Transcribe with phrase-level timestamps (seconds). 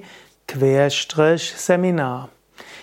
[1.36, 2.30] Seminar.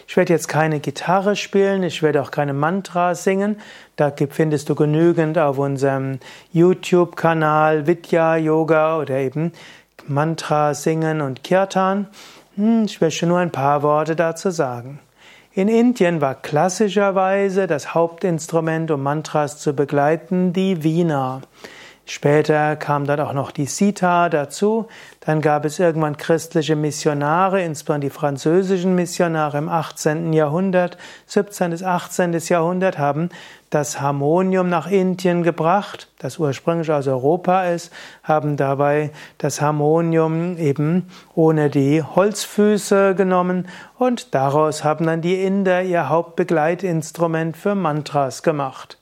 [0.07, 3.59] Ich werde jetzt keine Gitarre spielen, ich werde auch keine Mantras singen.
[3.95, 6.19] Da findest du genügend auf unserem
[6.53, 9.53] YouTube-Kanal Vidya Yoga oder eben
[10.05, 12.09] Mantra singen und Kirtan.
[12.57, 14.99] Hm, ich möchte nur ein paar Worte dazu sagen.
[15.57, 21.43] In Indien war klassischerweise das Hauptinstrument, um Mantras zu begleiten, die Veena.
[22.07, 24.87] Später kam dann auch noch die Sita dazu.
[25.21, 30.31] Dann gab es irgendwann christliche Missionare, insbesondere die französischen Missionare im 18.
[30.31, 31.71] Jahrhundert, 17.
[31.71, 32.33] bis 18.
[32.47, 33.29] Jahrhundert haben
[33.71, 37.91] das Harmonium nach Indien gebracht, das ursprünglich aus Europa ist,
[38.23, 39.09] haben dabei
[39.39, 43.67] das Harmonium eben ohne die Holzfüße genommen
[43.97, 48.99] und daraus haben dann die Inder ihr Hauptbegleitinstrument für Mantras gemacht.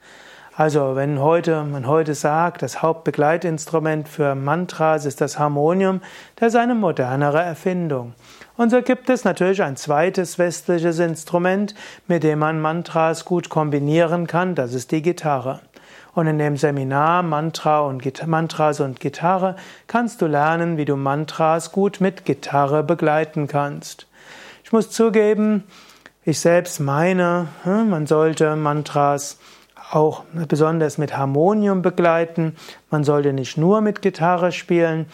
[0.56, 6.02] Also, wenn heute, man heute sagt, das Hauptbegleitinstrument für Mantras ist das Harmonium,
[6.36, 8.14] das ist eine modernere Erfindung.
[8.56, 11.74] Und so gibt es natürlich ein zweites westliches Instrument,
[12.08, 15.62] mit dem man Mantras gut kombinieren kann, das ist die Gitarre.
[16.14, 19.56] Und in dem Seminar Mantra und Mantras und Gitarre
[19.88, 24.06] kannst du lernen, wie du Mantras gut mit Gitarre begleiten kannst.
[24.64, 25.64] Ich muss zugeben,
[26.24, 29.40] ich selbst meine, hm, man sollte Mantras
[29.92, 32.56] auch besonders mit Harmonium begleiten.
[32.89, 35.08] Man sollte nicht nur mit Gitarre spielen,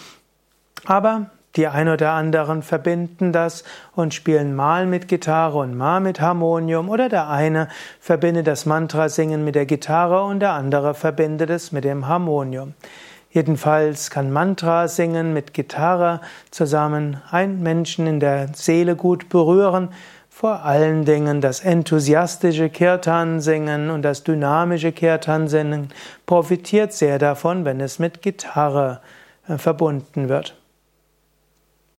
[0.86, 3.64] aber die ein oder anderen verbinden das
[3.96, 9.10] und spielen mal mit Gitarre und mal mit Harmonium oder der eine verbindet das Mantra
[9.10, 12.76] singen mit der Gitarre und der andere verbindet es mit dem Harmonium.
[13.32, 19.90] Jedenfalls kann Mantra singen mit Gitarre zusammen einen Menschen in der Seele gut berühren
[20.40, 25.90] vor allen Dingen das enthusiastische Kirtan singen und das dynamische Kirtan singen
[26.26, 29.02] profitiert sehr davon, wenn es mit Gitarre
[29.50, 30.56] äh, verbunden wird.